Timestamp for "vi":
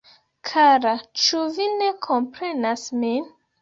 1.59-1.71